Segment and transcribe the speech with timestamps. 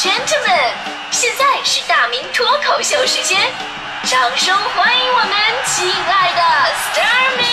[0.00, 0.72] Gentlemen，，
[1.10, 3.38] 现在是大明脱口秀时间，
[4.04, 5.30] 掌声欢迎我们
[5.66, 6.40] 亲爱的
[6.72, 7.44] s t a r m y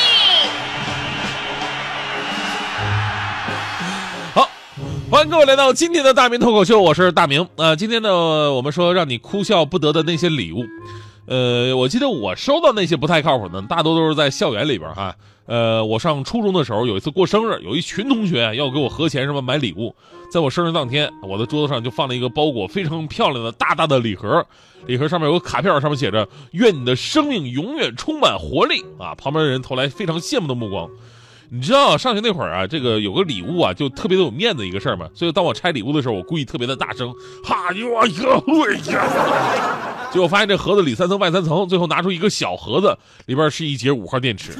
[4.33, 4.49] 好，
[5.11, 7.45] 欢迎各位来到今天的大明脱口秀，我是大明。
[7.57, 8.09] 呃，今天呢，
[8.53, 10.65] 我们说让你哭笑不得的那些礼物，
[11.27, 15.13] 呃，我记得我收到那些不太靠谱的，大多都是在校园里边哈。
[15.45, 19.95] 呃，我上初中的时候有一次过生日，有一群同学要给我合钱什么买礼物，
[20.31, 24.45] 在我生日当天，我的桌子上就放了一个包裹非常漂亮的大大的礼盒，
[24.85, 30.89] 礼盒上面有个卡片，上面写着“愿你的生命永远充满活力”啊，旁边的人投来非常羡慕的目光。
[31.49, 35.07] 你知道上学那会儿啊，这个有个礼物啊，就特别的有面子一个事儿嘛。
[35.13, 38.07] 所以当我拆礼物的时候，我故意特别的大声，哈哟哎
[38.91, 39.96] 呀！
[40.17, 44.51] 结果发现这盒子里三层外三层，最后拿出一个小盒子，里边是一节五号电池。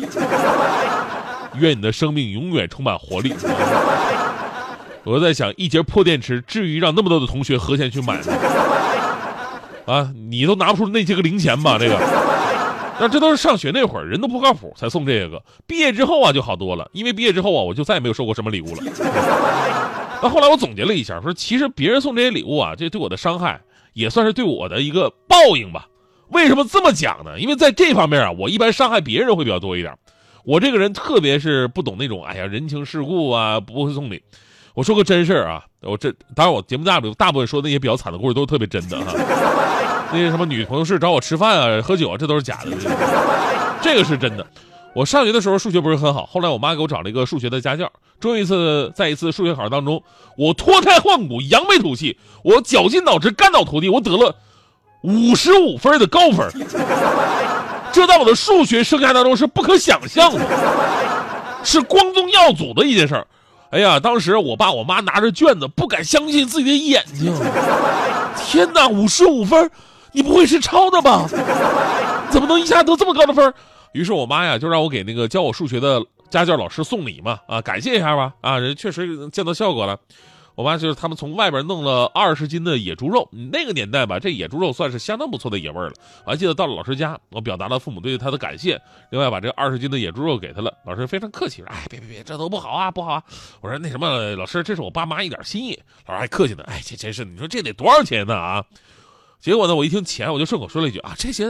[1.55, 3.33] 愿你的生命永远充满活力。
[5.03, 8.33] 我在想，一节破电池至于让那么多的同学合钱去买吗？
[9.87, 11.79] 啊，你都拿不出那些个零钱吧？
[11.79, 11.97] 这个。
[12.99, 15.41] 那这都是上学那会儿，人都不靠谱才送这个。
[15.65, 18.83] 毕业之后啊，就好多了，因为毕业之后啊，我就再也没有收过什么礼物了。
[20.21, 23.59] 那后来我总结了一下，说其实别人送这些礼物啊，这对我的伤害
[23.97, 25.87] 也算是对我的一个报应吧。
[26.29, 27.39] 为什么这么讲呢？
[27.39, 29.91] 因为在这方面啊，我一般伤害别人会比较多一点。
[30.45, 34.21] 我这个人特别是不懂那种哎呀人情世故啊，不会送礼。
[34.75, 39.13] 我说个真事儿啊，我这当然我节目大部大部分说那些比较惨的故事都是特别真的哈。
[40.13, 42.71] 那些什么女同事找我吃饭啊、喝酒啊，这都是假的。
[43.81, 44.45] 这个是真的。
[44.97, 47.91] 我上学的时候数学不是很好，后来我妈给我找了一个数学的家教。
[48.19, 50.01] 终于一次，在一次数学考试当中，
[50.35, 54.35] 我脱胎换骨、扬眉吐气，我绞尽脑汁、干倒涂地，我得了
[55.03, 56.49] 五十五分的高分。
[57.91, 60.43] 这在我的数学生涯当中是不可想象的，
[61.63, 63.27] 是光宗耀祖的一件事儿。
[63.69, 67.31] 哎呀，当时我爸我妈拿着卷子，不敢相信自己的眼睛。
[68.35, 69.69] 天哪，五十五分！
[70.11, 71.27] 你不会是抄的吧？
[72.31, 73.53] 怎么能一下得这么高的分？
[73.97, 75.99] 于是我妈呀就让我给那个教我数学的
[76.29, 79.99] 家教老师送礼嘛，啊，感谢一下吧，啊，人确实见到效果了。
[80.53, 85.93] 我妈就是他们从外边弄了二十斤的野猪肉，那个年代吧，这野猪肉算是相当不错的野味了。
[86.25, 90.71] 我还记得到了老师家，我表达了父母对他的感谢，另外把这二十斤的野猪肉给他了。
[90.85, 93.23] 老师非常客气说：“哎，别别别，这都不好啊，不好啊。”
[93.61, 98.63] 我说：“那什么，老师，这是我爸妈一点心意。”老师还客气呢：“哎，这真是，你说这得多少钱呢啊？”
[99.39, 101.45] 结果呢，我一听钱，我就顺口说了一句：“啊，这些，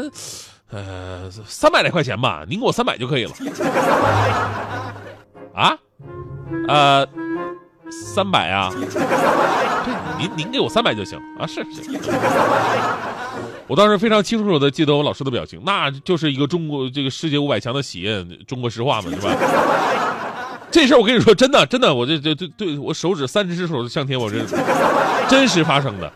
[0.70, 3.32] 呃，三百来块钱吧，您给我三百就可以了。
[5.56, 5.78] ”啊，
[6.68, 7.08] 呃。
[7.90, 8.86] 三百啊，对，
[10.20, 11.84] 您您给我三百就行啊，是是。
[13.66, 19.34] 我当时非常清楚的记得我老师的表情，那就是一个中国这个世界五百强的喜宴，中国石化嘛，是吧？
[20.70, 24.46] 这事儿我跟你说，真的真的，我这这对对我手指三只手向天，我这
[25.30, 26.12] 真实发生的。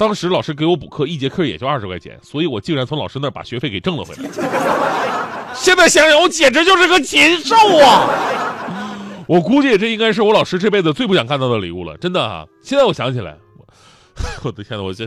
[0.00, 4.22] 当时老师给我补课，一节课也就二十块钱，所以我竟然从老师那儿把学费给挣了回来。
[5.52, 8.08] 现在想想，我简直就是个禽兽啊！
[9.26, 12.46] 我估计这应该是我老师这辈子最不想看到的礼物了，真的啊！
[12.62, 13.36] 现在我想起来，
[14.42, 15.04] 我 的天呐，我这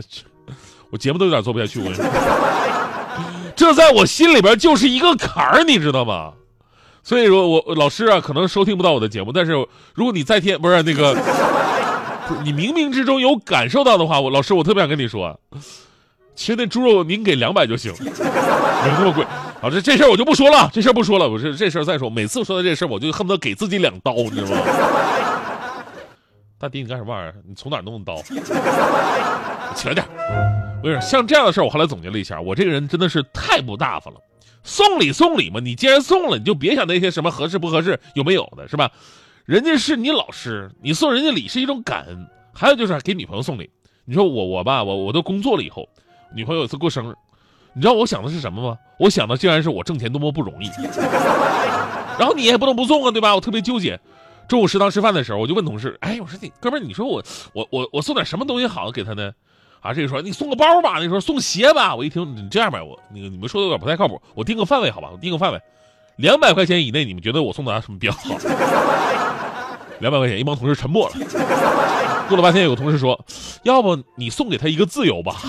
[0.90, 2.04] 我节目都有点做不下去，我跟你说，
[3.56, 6.34] 这在我心里边就是一个坎儿，你知道吗？
[7.02, 9.54] 所以说，我老师啊，可能收听不到我的节目，但是
[9.92, 11.16] 如果你在天不是那个，
[12.42, 15.38] 你冥冥之中有感受到的话，我老师我特别想跟你说，
[16.34, 19.24] 其实那猪肉您给两百就行，没那么贵。
[19.60, 21.28] 好，这这事儿我就不说了，这事儿不说了。
[21.28, 24.60] 我这这事儿再说，每次说到这事儿，我就恨不得给自己两刀，你知道吗？
[26.58, 27.34] 大迪，你干什么玩意儿？
[27.46, 28.22] 你从哪弄的刀？
[29.74, 30.06] 起来点。
[30.82, 34.20] 我跟你说，像这样的事儿，我后来总结了一下，我这个人真的是太不大方了。
[34.62, 38.90] 送礼送礼嘛，你既然送了，你就别想那些什么合适不合适、有没有的，是吧？
[39.44, 42.26] 人家是你老师，你送人家礼是一种感恩。
[42.52, 43.68] 还有就是给女朋友送礼，
[44.04, 45.88] 你说我我吧，我我都工作了以后，
[46.34, 47.14] 女朋友有一次过生日。
[47.74, 48.78] 你知道我想的是什么吗？
[48.98, 50.68] 我想的竟然是我挣钱多么不容易，
[52.16, 53.34] 然后你也不能不送啊，对吧？
[53.34, 53.98] 我特别纠结。
[54.48, 59.32] 中午食堂吃饭的时候，我就问同事：“哎，我说你哥们，你说我我我我送点什么东西好给他呢？”
[59.82, 61.94] 啊，这个说你送个包吧，那说送鞋吧。
[61.94, 65.10] 我一听你这样吧，我那个你们说的有点不太靠谱，我定个范围好吧？
[65.12, 65.60] 我定个范围，
[66.16, 68.38] 两百块钱以内，你们觉得我送的什么比较好？
[70.04, 71.14] 两百块钱，一帮同事沉默了。
[72.28, 73.18] 过了半天，有个同事说
[73.64, 75.36] ：“要不你送给他一个自由吧。”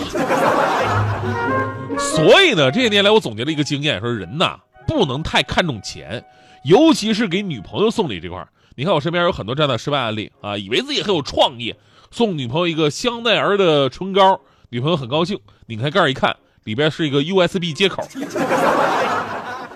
[2.00, 4.58] 所以呢，这些年来我总结了一个经验，说人呐
[4.88, 6.24] 不能太看重钱，
[6.64, 8.48] 尤其是给女朋友送礼这块
[8.78, 11.76] 你看我身边有很多这样的失败案例啊，以为自己很有创意，
[12.12, 15.38] 送女朋友一个香奈儿的唇膏，女朋友很高兴，
[15.68, 18.08] 拧开盖一看，里边是一个 USB 接口，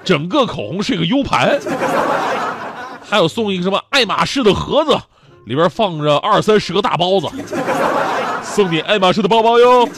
[0.06, 1.60] 整个口红是一个 U 盘，
[3.10, 4.98] 还有送一个什么爱马仕的盒子。
[5.46, 7.28] 里边放着二三十个大包子，
[8.44, 9.90] 送你爱马仕的包包哟。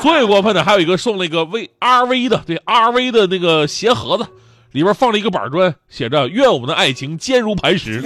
[0.00, 4.26] 最过分的还有一个送了一个 V R V 的，对 R V 的那个鞋盒子，
[4.70, 8.02] 里边放了一个板砖，写着“愿我们的爱情坚如磐石”。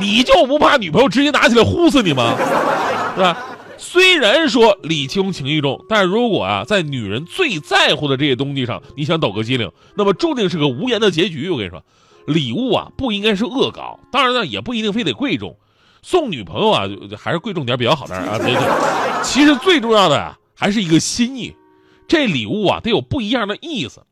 [0.00, 2.34] 你就不怕女朋友直接拿起来呼死你吗？
[3.14, 3.36] 是吧？
[3.76, 11.50] 虽然说礼轻情意重，但如果啊，在女人最在乎的这些东西上，你想抖个机灵，那么注定是个无言的结局。
[11.50, 11.82] 我跟你说，
[12.26, 15.56] 礼物啊，不应该是恶搞，当然呢，也不一定非得贵重。
[16.02, 16.84] 送女朋友啊，
[17.18, 18.38] 还是贵重点比较好点啊。
[18.38, 20.38] 对对，其实最重要的啊。
[20.56, 21.54] 还是一个心意，
[22.06, 24.02] 这礼物啊得有不一样的意思。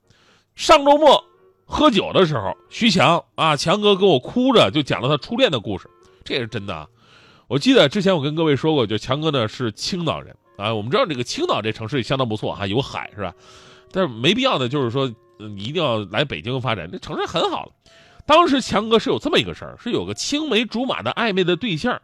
[0.57, 1.25] 上周末
[1.65, 5.89] 喝酒的时候，徐强啊，强哥给我哭着就讲了他初恋的故事，
[6.25, 6.89] 这也是真的啊。
[7.47, 13.33] 我记得之前我跟各位说过，就强哥呢是青岛人啊，我们知道这个青岛这城市也相当不错哈，有海是吧？
[13.93, 17.71] 但是没必要的就是说你一定要来北京发展，这城市很好。
[18.27, 22.01] 当时强哥是有这么一个事儿，是有个青梅竹马的暧昧的对象。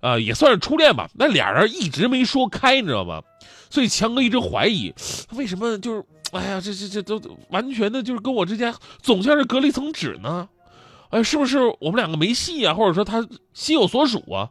[0.00, 1.10] 啊，也算是初恋吧。
[1.12, 3.20] 那俩人一直没说开，你知道吗？
[3.68, 4.94] 所以强哥一直怀疑，
[5.34, 6.02] 为什么就是，
[6.32, 7.20] 哎呀，这这这都
[7.50, 10.48] 完全的，就是跟我之间总像是隔了一层纸呢？
[11.10, 12.72] 哎，是不是我们两个没戏啊？
[12.72, 14.48] 或者说他心有所属啊？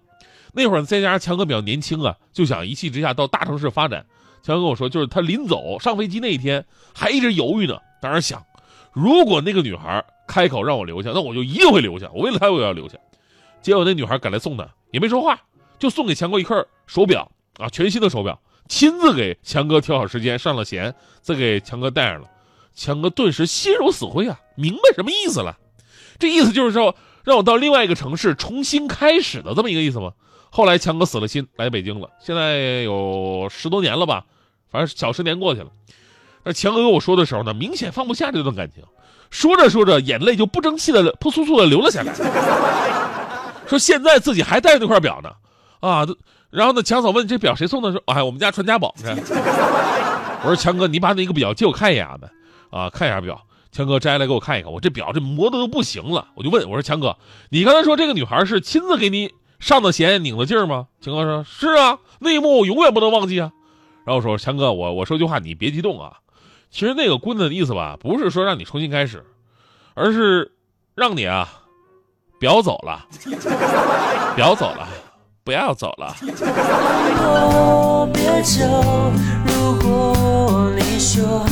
[0.53, 4.05] 那会儿再加上强哥比较年轻啊，就想一气之下到大城市发展。
[4.43, 6.63] 强哥跟我说，就是他临走上飞机那一天
[6.93, 7.75] 还一直犹豫呢。
[7.99, 8.45] 当时想，
[8.93, 12.07] 如果那个女孩开口让我留下，那我就一定会留下。
[12.13, 12.99] 我为了他，我也要留下。
[13.63, 14.69] 结果那女孩赶来送他。
[14.91, 15.39] 也没说话，
[15.77, 22.29] 就送给强哥一块手表啊，全新的手表，亲自给强哥调好时间，上了弦，再给强哥戴上了。
[22.73, 25.57] 强哥顿时心如死灰啊，明白什么意思了？
[26.17, 30.13] 这意思就是说让我到另外一个城市重新开始的这么一个意思吗？
[30.49, 34.25] 后来强哥死了心来北京了，现在有十多年了吧，
[34.71, 35.69] 反正小十年过去了。
[36.43, 38.83] 那强哥跟我说的时候呢，明显放不下这段感情，
[39.29, 42.13] 说着说着眼泪就不争气的扑簌簌的流了下来。
[43.67, 45.29] 说现在自己还带着那块表呢，
[45.79, 46.07] 啊，
[46.49, 47.91] 然后呢，强嫂问这表谁送的？
[47.91, 48.95] 说哎，我们家传家宝。
[50.41, 52.29] 我说强哥，你把那个表借我看一眼呗，
[52.71, 53.39] 啊，看一下表。
[53.71, 56.29] 强哥摘下来给我看一看，我这表这磨的都不行了。
[56.33, 57.15] 我就问我说强哥，
[57.49, 60.87] 你刚才说这个女孩是亲自给你上的弦拧的劲儿吗？
[61.01, 63.51] 强哥说是啊，那一幕我永远不能忘记啊。
[64.05, 66.13] 然后我说强哥，我我说句话你别激动啊，
[66.69, 69.25] 其实那个棍子的意思吧，不是说让你重新开始，
[69.93, 70.51] 而是
[70.95, 71.47] 让你啊。
[72.39, 73.05] 表走了，
[74.33, 74.87] 表走了，
[75.43, 76.15] 不要走了。
[78.13, 79.11] 别走，
[79.45, 81.45] 如果你说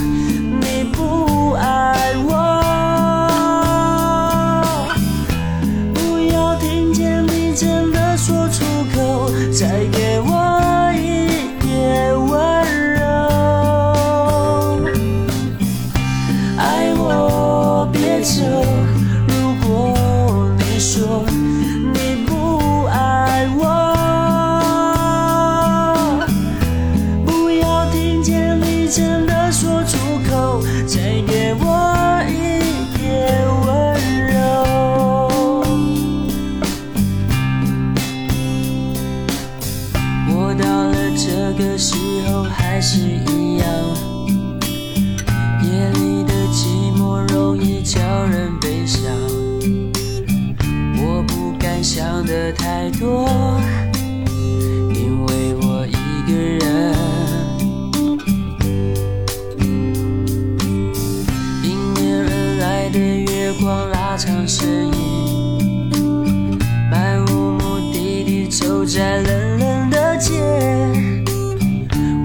[64.18, 66.60] 长身影，
[66.90, 70.34] 漫无目的地走在冷冷的街。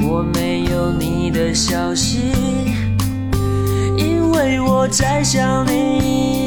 [0.00, 2.32] 我没有你的消息，
[3.98, 6.41] 因为我在想你。